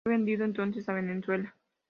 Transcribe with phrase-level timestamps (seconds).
[0.03, 1.55] Fue vendido entonces a Venezuela.